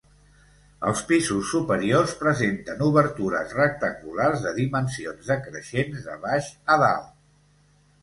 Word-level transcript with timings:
Els 0.91 1.03
pisos 1.11 1.51
superiors 1.55 2.15
presenten 2.23 2.81
obertures 2.87 3.55
rectangulars 3.61 4.43
de 4.49 4.57
dimensions 4.59 5.33
decreixents 5.37 6.05
de 6.11 6.21
baix 6.29 6.53
a 6.79 6.83
dalt. 6.89 7.17